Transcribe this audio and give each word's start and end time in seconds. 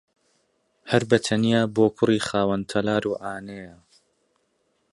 هەر 0.91 1.03
بەتەنیا 1.09 1.61
بۆ 1.75 1.85
کوڕی 1.97 2.19
خاوەن 2.27 2.61
تەلار 2.71 3.03
و 3.07 3.19
عانەیە 3.25 3.75